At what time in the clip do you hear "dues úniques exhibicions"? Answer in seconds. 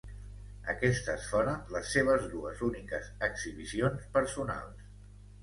2.31-4.09